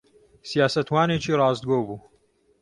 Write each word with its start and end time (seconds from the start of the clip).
سیاسەتوانێکی 0.49 1.37
ڕاستگۆ 1.39 1.77
بوو. 1.87 1.97